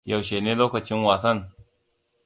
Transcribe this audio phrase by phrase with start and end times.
[0.09, 1.39] Yaushe ne lokacin wasan?